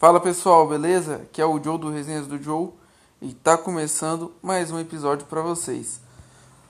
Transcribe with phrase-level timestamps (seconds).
[0.00, 1.16] Fala pessoal, beleza?
[1.16, 2.70] Aqui é o Joe do Resenhas do Joe
[3.20, 6.00] e tá começando mais um episódio para vocês.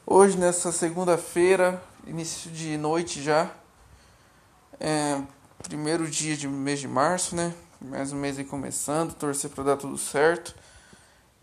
[0.04, 3.48] Hoje, nessa segunda-feira, início de noite já,
[4.80, 5.22] é,
[5.62, 7.54] primeiro dia de mês de março, né?
[7.80, 10.52] Mais um mês aí começando, torcer para dar tudo certo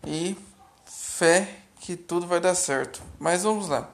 [0.06, 0.36] e
[0.84, 3.02] fé que tudo vai dar certo.
[3.18, 3.88] Mas vamos lá.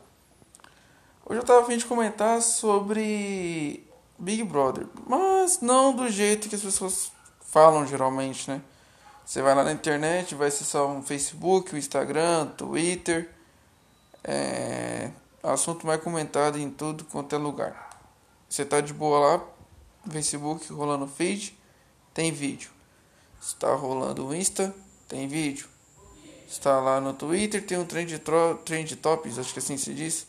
[1.25, 3.87] Hoje eu tava a fim de comentar sobre
[4.19, 7.14] Big Brother, mas não do jeito que as pessoas
[7.55, 8.61] falam geralmente, né?
[9.25, 13.31] Você vai lá na internet, vai acessar um Facebook, o um Instagram, Twitter.
[14.25, 15.09] É
[15.41, 17.91] assunto mais comentado em tudo quanto é lugar.
[18.49, 19.45] Você tá de boa lá,
[20.11, 21.57] Facebook rolando feed,
[22.13, 22.71] tem vídeo.
[23.41, 24.75] Está rolando o Insta,
[25.07, 25.69] tem vídeo.
[26.49, 28.21] Está lá no Twitter, tem um trend,
[28.65, 30.27] trend topics, acho que assim se diz,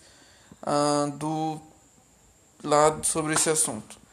[0.61, 1.59] uh, do
[2.63, 4.04] lado sobre esse assunto.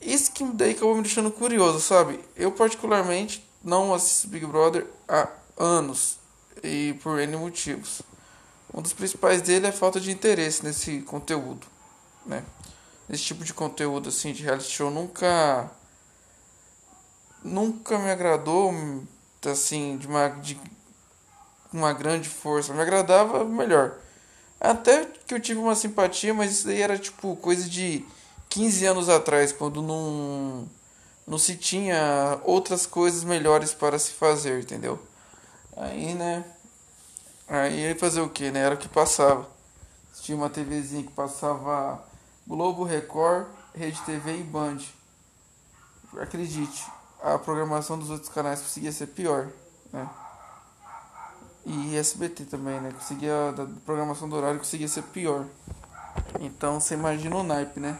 [0.00, 2.20] Isso que daí acabou me deixando curioso, sabe?
[2.34, 5.28] Eu particularmente não assisto Big Brother há
[5.58, 6.18] anos
[6.62, 8.02] e por N motivos.
[8.72, 11.66] Um dos principais dele é a falta de interesse nesse conteúdo,
[12.24, 12.44] né?
[13.08, 15.70] Esse tipo de conteúdo assim de reality show nunca
[17.42, 18.72] nunca me agradou
[19.44, 20.58] assim de uma de
[21.72, 22.72] uma grande força.
[22.72, 23.98] Me agradava melhor.
[24.60, 28.04] Até que eu tive uma simpatia, mas isso daí era tipo coisa de
[28.50, 30.68] 15 anos atrás, quando não,
[31.26, 34.98] não se tinha outras coisas melhores para se fazer, entendeu?
[35.76, 36.44] Aí, né?
[37.48, 38.60] Aí fazer o que, né?
[38.60, 39.48] Era o que passava.
[40.20, 42.04] Tinha uma TVzinha que passava
[42.46, 44.78] Globo, Record, Rede TV e Band.
[46.20, 46.84] Acredite,
[47.22, 49.48] a programação dos outros canais conseguia ser pior,
[49.92, 50.10] né?
[51.64, 52.90] E SBT também, né?
[52.92, 55.46] Conseguia, a programação do horário conseguia ser pior.
[56.40, 57.96] Então você imagina o naipe, né?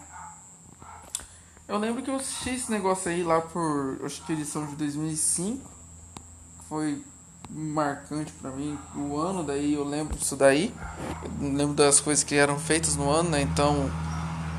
[1.71, 5.71] Eu lembro que eu assisti esse negócio aí lá por, acho que edição de 2005.
[6.69, 7.01] Foi
[7.49, 10.73] marcante para mim o ano daí eu lembro disso daí
[11.41, 13.91] eu lembro das coisas que eram feitas no ano né então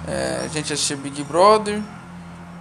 [0.05, 1.81] é, a gente assistiu Big Brother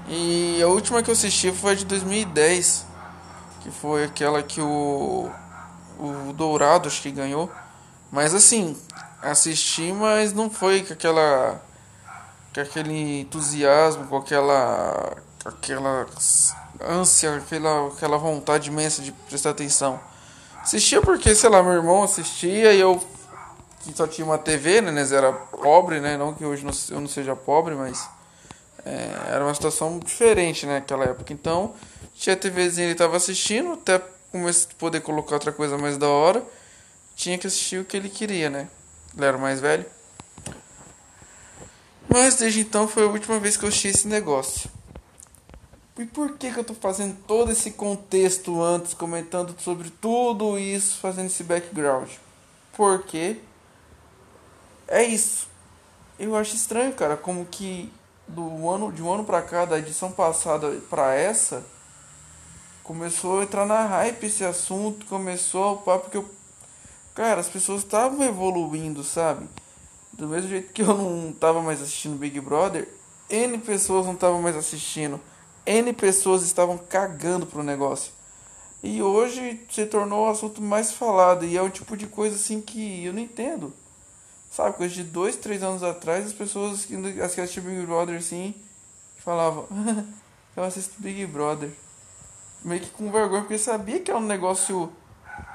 [0.09, 2.87] e a última que eu assisti foi de 2010
[3.61, 5.29] que foi aquela que o
[5.99, 7.51] o Dourado acho que ganhou
[8.09, 8.77] mas assim
[9.21, 11.61] assisti mas não foi com aquela
[12.55, 16.07] com aquele entusiasmo, com aquela, aquela
[16.81, 20.01] ânsia, aquela, aquela vontade imensa de prestar atenção.
[20.63, 23.01] Assistia porque, sei lá, meu irmão assistia e eu
[23.81, 27.09] que só tinha uma TV, né, né era pobre, né, não que hoje eu não
[27.09, 28.09] seja pobre, mas
[28.85, 31.33] é, era uma situação diferente, né, naquela época.
[31.33, 31.75] Então,
[32.15, 34.01] tinha a TVzinha ele estava assistindo, até
[34.79, 36.45] poder colocar outra coisa mais da hora,
[37.17, 38.69] tinha que assistir o que ele queria, né.
[39.17, 39.87] Ele era mais velho.
[42.13, 44.69] Mas desde então foi a última vez que eu assisti esse negócio.
[45.97, 50.99] E por que, que eu tô fazendo todo esse contexto antes, comentando sobre tudo isso,
[50.99, 52.11] fazendo esse background?
[52.73, 53.37] Porque
[54.89, 55.47] é isso.
[56.19, 57.93] Eu acho estranho, cara, como que
[58.27, 61.65] do ano de um ano para cá, da edição passada para essa,
[62.83, 66.29] começou a entrar na hype esse assunto, começou o papo que eu
[67.15, 69.47] cara, as pessoas estavam evoluindo, sabe?
[70.21, 72.87] Do mesmo jeito que eu não tava mais assistindo Big Brother,
[73.31, 75.19] N pessoas não estavam mais assistindo.
[75.65, 78.13] N pessoas estavam cagando pro negócio.
[78.83, 81.47] E hoje se tornou o assunto mais falado.
[81.47, 83.73] E é o tipo de coisa assim que eu não entendo.
[84.51, 88.55] Sabe, coisa de dois, três anos atrás, as pessoas que assistiam Big Brother assim
[89.25, 89.67] falavam:
[90.55, 91.71] Eu assisto Big Brother.
[92.63, 94.93] Meio que com vergonha, porque sabia que é um negócio,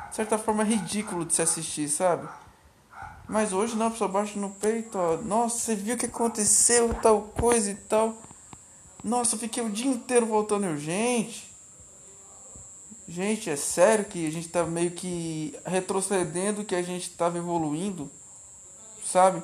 [0.10, 2.28] de certa forma, ridículo de se assistir, sabe?
[3.28, 5.18] Mas hoje não, a pessoa baixa no peito, ó.
[5.18, 8.16] Nossa, você viu o que aconteceu, tal coisa e tal.
[9.04, 11.52] Nossa, eu fiquei o dia inteiro voltando urgente.
[13.08, 18.10] Gente, é sério que a gente tá meio que retrocedendo que a gente tava evoluindo,
[19.04, 19.44] sabe?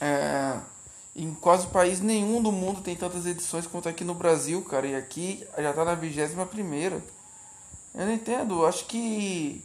[0.00, 0.58] É,
[1.14, 4.86] em quase país nenhum do mundo tem tantas edições quanto aqui no Brasil, cara.
[4.86, 7.02] E aqui já tá na vigésima primeira.
[7.94, 9.62] Eu não entendo, acho que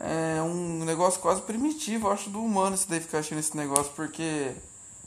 [0.00, 4.54] é um negócio quase primitivo, acho, do humano isso daí ficar achando esse negócio, porque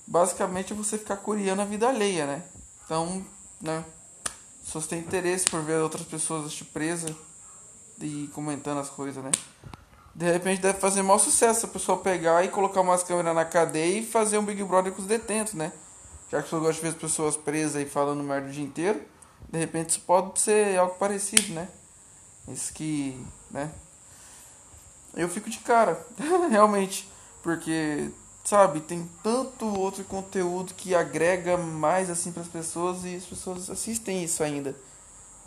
[0.05, 2.43] basicamente é você ficar curiando a vida alheia, né?
[2.85, 3.25] Então,
[3.61, 3.83] né?
[4.63, 7.15] Se você tem interesse por ver outras pessoas te presa
[8.01, 9.31] e comentando as coisas, né?
[10.15, 13.99] De repente deve fazer mau sucesso a pessoa pegar e colocar umas câmeras na cadeia
[13.99, 15.71] e fazer um Big Brother com os detentos, né?
[16.31, 19.01] Já que você gosta de ver as pessoas presas e falando merda o dia inteiro,
[19.49, 21.69] de repente isso pode ser algo parecido, né?
[22.47, 23.71] Isso que, né?
[25.17, 26.05] Eu fico de cara,
[26.49, 27.09] realmente,
[27.41, 28.09] porque
[28.43, 33.69] sabe, tem tanto outro conteúdo que agrega mais assim para as pessoas e as pessoas
[33.69, 34.73] assistem isso ainda.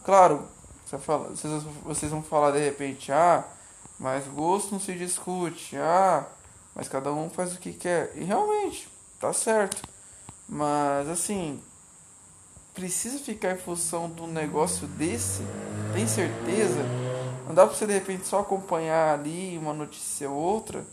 [0.04, 0.46] Claro,
[0.84, 3.44] vocês, vão falar de repente, ah,
[3.98, 6.26] mas gosto não se discute, ah,
[6.74, 8.12] mas cada um faz o que quer.
[8.16, 8.88] E realmente,
[9.18, 9.82] tá certo.
[10.48, 11.62] Mas assim,
[12.74, 15.42] precisa ficar em função um negócio desse?
[15.94, 16.84] Tem certeza?
[17.50, 20.86] Não dá pra você de repente só acompanhar ali uma notícia ou outra,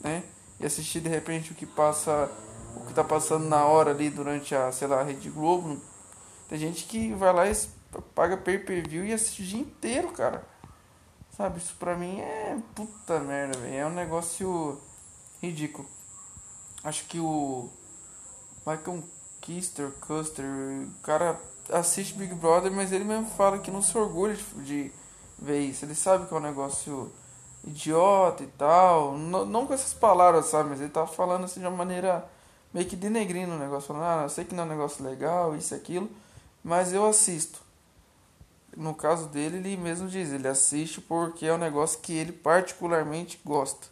[0.00, 0.22] né?
[0.60, 2.30] E assistir de repente o que passa,
[2.76, 5.82] o que tá passando na hora ali durante a, sei lá, a Rede Globo.
[6.48, 7.56] Tem gente que vai lá e
[8.14, 10.44] paga pay per view e assiste o dia inteiro, cara.
[11.36, 13.74] Sabe, isso pra mim é puta merda, velho.
[13.74, 14.80] É um negócio
[15.42, 15.88] ridículo.
[16.84, 17.68] Acho que o
[18.64, 19.02] Michael
[19.40, 24.36] Kister, Custer, o cara assiste Big Brother, mas ele mesmo fala que não se orgulha
[24.36, 24.92] de, de
[25.38, 25.84] ver isso.
[25.84, 27.12] Ele sabe que é um negócio
[27.66, 29.16] idiota e tal.
[29.16, 30.70] Não, não com essas palavras, sabe?
[30.70, 32.28] Mas ele tá falando assim de uma maneira
[32.72, 33.88] meio que denegrindo o negócio.
[33.88, 36.10] Falando, ah, eu sei que não é um negócio legal, isso e aquilo,
[36.62, 37.60] mas eu assisto.
[38.76, 43.40] No caso dele, ele mesmo diz, ele assiste porque é um negócio que ele particularmente
[43.44, 43.86] gosta.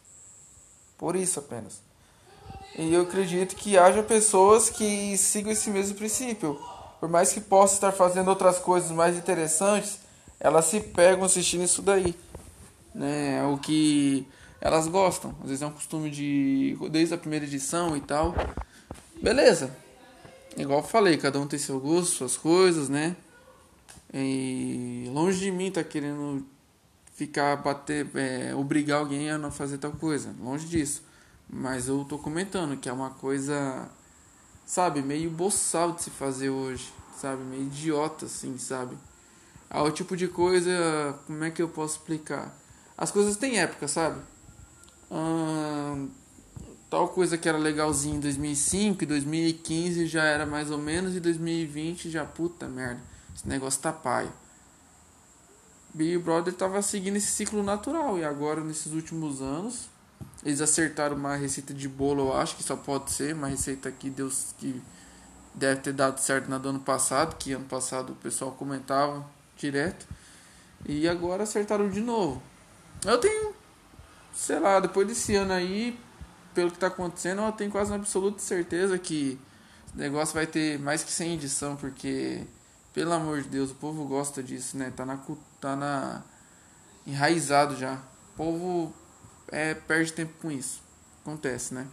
[0.97, 1.81] Por isso apenas.
[2.77, 6.59] E eu acredito que haja pessoas que sigam esse mesmo princípio.
[6.99, 9.99] Por mais que possa estar fazendo outras coisas mais interessantes,
[10.39, 12.15] elas se pegam assistindo isso daí.
[12.93, 13.43] Né?
[13.45, 14.27] O que
[14.59, 15.35] elas gostam.
[15.41, 16.77] Às vezes é um costume de.
[16.91, 18.33] desde a primeira edição e tal.
[19.21, 19.75] Beleza.
[20.55, 23.15] Igual eu falei, cada um tem seu gosto, suas coisas, né?
[24.13, 26.43] E longe de mim tá querendo
[27.13, 30.33] ficar bater, é, obrigar alguém a não fazer tal coisa.
[30.39, 31.03] Longe disso.
[31.49, 33.87] Mas eu tô comentando que é uma coisa,
[34.65, 37.43] sabe, meio boçal de se fazer hoje, sabe?
[37.43, 38.97] Meio idiota, assim, sabe?
[39.69, 42.55] É o tipo de coisa, como é que eu posso explicar?
[42.97, 44.21] As coisas têm época, sabe?
[45.11, 46.09] Hum,
[46.89, 51.19] tal coisa que era legalzinho em 2005 e 2015 já era mais ou menos e
[51.19, 53.01] 2020 já puta merda.
[53.35, 54.31] Esse negócio tá paio.
[55.93, 59.89] Big Brother tava seguindo esse ciclo natural e agora nesses últimos anos
[60.43, 64.09] eles acertaram uma receita de bolo, eu acho que só pode ser uma receita que
[64.09, 64.81] Deus que
[65.53, 69.25] deve ter dado certo na do ano passado, que ano passado o pessoal comentava
[69.57, 70.07] direto.
[70.85, 72.41] E agora acertaram de novo.
[73.05, 73.53] Eu tenho,
[74.33, 75.99] sei lá, depois desse ano aí,
[76.53, 79.39] pelo que tá acontecendo, eu tenho quase uma absoluta certeza que
[79.93, 82.43] o negócio vai ter mais que 100 edição, porque
[82.93, 84.91] pelo amor de Deus, o povo gosta disso, né?
[84.95, 85.19] Tá na
[85.61, 86.23] tá na
[87.05, 87.93] enraizado já.
[88.33, 88.93] O povo
[89.49, 90.81] é, perde tempo com isso.
[91.21, 91.87] Acontece, né?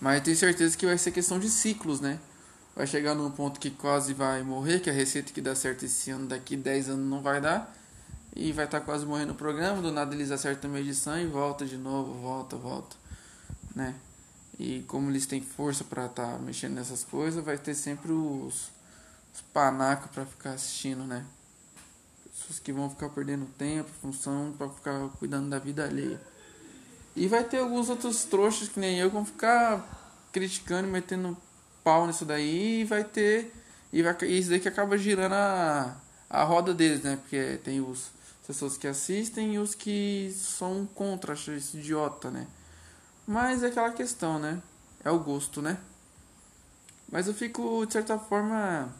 [0.00, 2.18] Mas tenho certeza que vai ser questão de ciclos, né?
[2.74, 6.10] Vai chegar num ponto que quase vai morrer, que a receita que dá certo esse
[6.10, 7.72] ano, daqui 10 anos não vai dar.
[8.34, 11.26] E vai estar tá quase morrendo o programa, do nada eles acertam uma edição e
[11.26, 12.96] volta de novo, volta, volta,
[13.76, 13.94] né?
[14.58, 18.70] E como eles têm força para estar tá mexendo nessas coisas, vai ter sempre os,
[19.32, 21.24] os panacos para ficar assistindo, né?
[22.44, 26.20] pessoas que vão ficar perdendo tempo, função para ficar cuidando da vida alheia.
[27.16, 31.36] E vai ter alguns outros trouxas que nem eu que vão ficar criticando metendo
[31.84, 33.52] pau nisso daí e vai ter
[33.92, 35.96] e vai isso daí que acaba girando a,
[36.28, 37.16] a roda deles, né?
[37.16, 38.10] Porque tem os
[38.44, 42.46] pessoas que assistem e os que são contra, acham isso idiota, né?
[43.26, 44.60] Mas é aquela questão, né?
[45.04, 45.78] É o gosto, né?
[47.12, 48.92] Mas eu fico, de certa forma,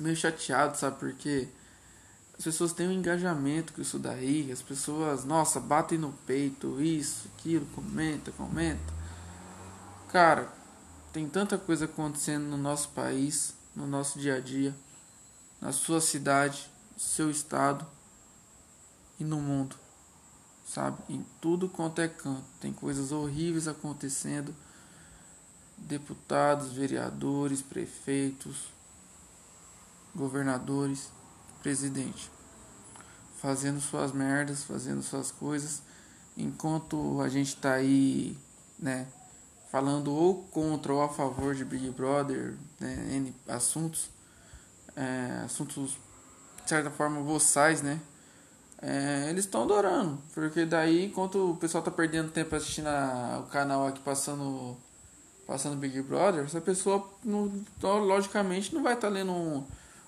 [0.00, 0.98] meio chateado, sabe?
[0.98, 1.48] Porque
[2.38, 7.28] as pessoas têm um engajamento com isso daí, as pessoas, nossa, batem no peito, isso,
[7.36, 8.94] aquilo, comenta, comenta.
[10.08, 10.48] Cara,
[11.14, 14.74] tem tanta coisa acontecendo no nosso país, no nosso dia a dia,
[15.60, 17.86] na sua cidade, seu estado
[19.20, 19.76] e no mundo.
[20.66, 20.98] Sabe?
[21.08, 22.44] Em tudo quanto é canto.
[22.58, 24.52] Tem coisas horríveis acontecendo.
[25.78, 28.64] Deputados, vereadores, prefeitos,
[30.12, 31.10] governadores
[31.62, 32.28] presidente,
[33.40, 35.80] fazendo suas merdas, fazendo suas coisas,
[36.36, 38.36] enquanto a gente tá aí,
[38.78, 39.06] né,
[39.74, 44.08] falando ou contra ou a favor de Big Brother, né, N assuntos,
[44.94, 45.98] é, assuntos
[46.62, 47.98] de certa forma boçais, né,
[48.80, 53.50] é, eles estão adorando, porque daí enquanto o pessoal tá perdendo tempo assistindo a, o
[53.50, 54.76] canal aqui passando
[55.44, 57.50] passando Big Brother, essa pessoa não,
[57.82, 59.64] logicamente não vai estar tá lendo um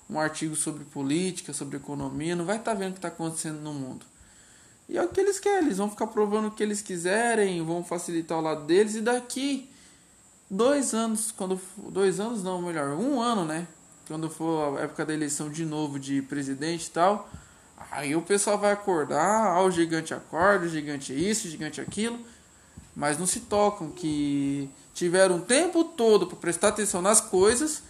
[0.09, 3.59] um artigo sobre política, sobre economia, não vai estar tá vendo o que está acontecendo
[3.61, 4.07] no mundo.
[4.89, 7.83] E é o que eles querem, eles vão ficar provando o que eles quiserem, vão
[7.83, 9.69] facilitar o lado deles, e daqui
[10.49, 13.67] dois anos, quando dois anos não, melhor, um ano, né?
[14.07, 17.29] Quando for a época da eleição de novo de presidente e tal,
[17.91, 22.19] aí o pessoal vai acordar, ah, o gigante acorda, o gigante isso, o gigante aquilo,
[22.95, 27.83] mas não se tocam que tiveram o tempo todo para prestar atenção nas coisas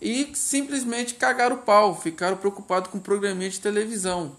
[0.00, 4.36] e simplesmente cagaram o pau, ficaram preocupados com programinha de televisão.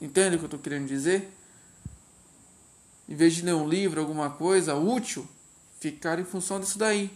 [0.00, 1.32] Entende o que eu estou querendo dizer?
[3.08, 5.28] Em vez de ler um livro, alguma coisa útil,
[5.80, 7.10] ficaram em função disso daí.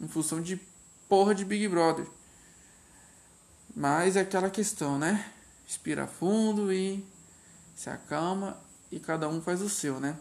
[0.00, 0.60] Em função de
[1.08, 2.06] porra de Big Brother.
[3.74, 5.32] Mas é aquela questão, né?
[5.66, 7.04] Respira fundo e
[7.76, 8.56] se acalma
[8.90, 10.16] e cada um faz o seu, né?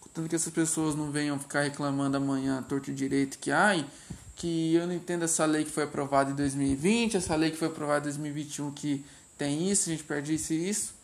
[0.00, 3.86] Contanto que essas pessoas não venham ficar reclamando amanhã torto direito que ai,
[4.34, 7.68] que eu não entendo essa lei que foi aprovada em 2020, essa lei que foi
[7.68, 9.04] aprovada em 2021 que
[9.36, 10.95] tem isso, a gente perde isso e isso.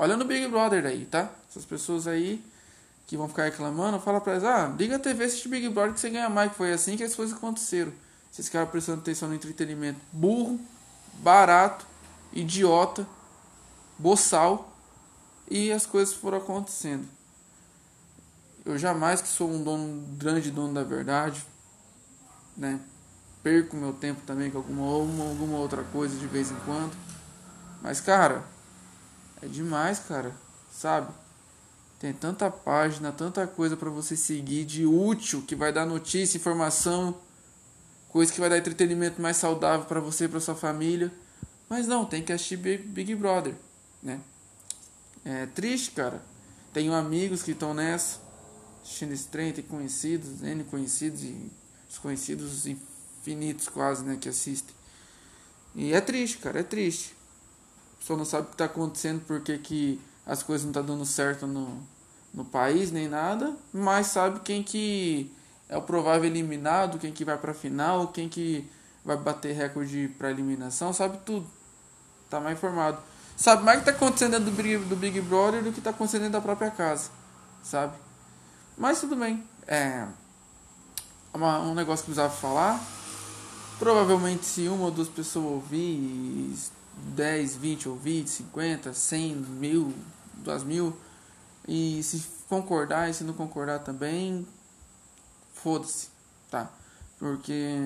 [0.00, 1.28] Olha no Big Brother aí, tá?
[1.50, 2.42] Essas pessoas aí
[3.06, 6.00] que vão ficar reclamando, fala pra elas, ah, liga a TV, assiste Big Brother que
[6.00, 7.92] você ganha mais, que foi assim que as coisas aconteceram.
[8.32, 10.58] Vocês ficaram prestando atenção no entretenimento burro,
[11.18, 11.84] barato,
[12.32, 13.06] idiota,
[13.98, 14.74] boçal
[15.50, 17.06] e as coisas foram acontecendo.
[18.64, 21.44] Eu jamais que sou um dono, grande dono da verdade,
[22.56, 22.80] né?
[23.42, 26.96] Perco meu tempo também com alguma, alguma outra coisa de vez em quando.
[27.82, 28.42] Mas, cara,
[29.42, 30.34] é demais, cara.
[30.70, 31.12] Sabe?
[31.98, 37.14] Tem tanta página, tanta coisa para você seguir de útil que vai dar notícia, informação,
[38.08, 41.12] coisa que vai dar entretenimento mais saudável para você e para sua família.
[41.68, 43.54] Mas não, tem que assistir Big Brother,
[44.02, 44.20] né?
[45.24, 46.22] É triste, cara.
[46.72, 48.18] Tenho amigos que estão nessa,
[48.82, 51.50] assistindo esse trem, tem conhecidos, N conhecidos e
[51.86, 54.74] desconhecidos infinitos quase, né, que assistem.
[55.74, 57.14] E é triste, cara, é triste.
[58.00, 61.06] Pessoa não sabe o que está acontecendo, porque que as coisas não estão tá dando
[61.06, 61.80] certo no,
[62.34, 65.30] no país, nem nada, mas sabe quem que
[65.68, 68.68] é o provável eliminado, quem que vai para a final, quem que
[69.04, 71.46] vai bater recorde para eliminação, sabe tudo.
[72.28, 72.98] Tá mais informado.
[73.36, 75.90] Sabe mais o que está acontecendo dentro do Big, do Big Brother do que está
[75.90, 77.10] acontecendo dentro da própria casa,
[77.62, 77.96] sabe?
[78.76, 79.42] Mas tudo bem.
[79.66, 80.06] É,
[81.32, 82.80] uma, um negócio que precisava falar.
[83.78, 86.54] Provavelmente se uma ou duas pessoas ouvir,
[87.14, 89.94] 10, 20 ouvir, 50, 100, mil,
[90.38, 90.96] 2 mil,
[91.66, 94.46] e se concordar e se não concordar também,
[95.54, 96.08] foda-se,
[96.50, 96.70] tá?
[97.18, 97.76] Porque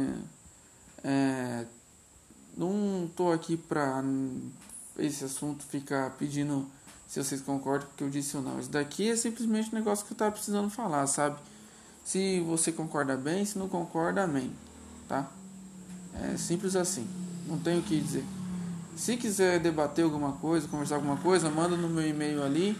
[1.03, 1.67] é,
[2.57, 4.03] não tô aqui pra
[4.99, 6.67] esse assunto ficar pedindo
[7.07, 8.59] se vocês concordam com o que eu disse ou não.
[8.59, 11.39] Isso daqui é simplesmente um negócio que eu tava precisando falar, sabe?
[12.05, 14.53] Se você concorda bem, se não concorda, amém.
[15.09, 15.31] Tá?
[16.23, 17.07] É simples assim.
[17.47, 18.25] Não tenho o que dizer.
[18.97, 22.79] Se quiser debater alguma coisa, conversar alguma coisa, manda no meu e-mail ali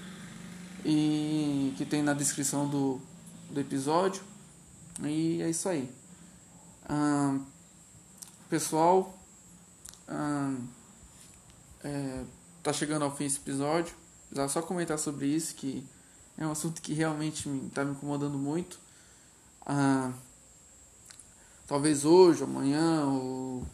[0.85, 3.01] e que tem na descrição do,
[3.51, 4.23] do episódio.
[5.03, 5.91] E é isso aí.
[8.49, 9.19] pessoal,
[11.83, 12.25] é,
[12.63, 13.95] tá chegando ao fim esse episódio.
[14.29, 15.85] Precisava só comentar sobre isso, que
[16.39, 18.79] é um assunto que realmente está me incomodando muito.
[21.67, 23.65] Talvez hoje, amanhã ou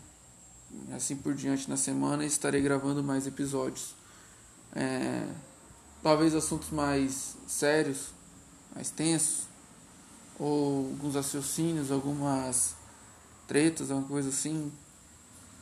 [0.95, 3.95] assim por diante na semana estarei gravando mais episódios.
[4.75, 5.27] É,
[6.03, 8.09] talvez assuntos mais sérios,
[8.75, 9.47] mais tensos,
[10.39, 12.75] ou alguns raciocínios, algumas
[13.47, 14.73] tretas, alguma coisa assim,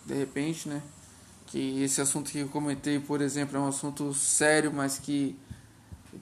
[0.07, 0.83] de repente, né?
[1.47, 5.39] Que esse assunto que eu comentei, por exemplo, é um assunto sério, mas que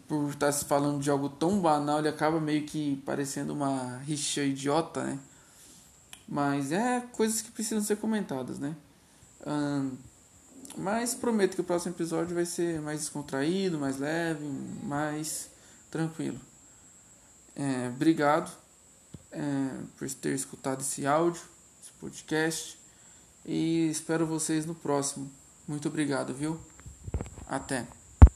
[0.09, 4.43] por estar se falando de algo tão banal, ele acaba meio que parecendo uma rixa
[4.43, 5.19] idiota, né?
[6.29, 8.75] Mas é coisas que precisam ser comentadas, né?
[10.77, 14.45] Mas prometo que o próximo episódio vai ser mais descontraído, mais leve,
[14.83, 15.49] mais
[15.91, 16.39] tranquilo.
[17.55, 18.53] É, obrigado
[19.33, 19.41] é,
[19.97, 21.41] por ter escutado esse áudio,
[21.83, 22.79] esse podcast.
[23.45, 25.31] E espero vocês no próximo.
[25.67, 26.61] Muito obrigado, viu?
[27.49, 27.87] Até.